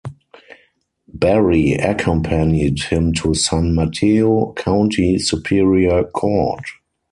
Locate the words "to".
3.13-3.35